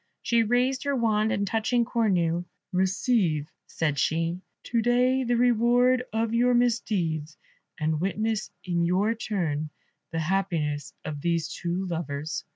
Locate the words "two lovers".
11.53-12.45